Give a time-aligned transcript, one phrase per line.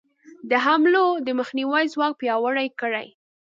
[0.49, 3.07] د حملو د مخنیوي ځواک پیاوړی کړي.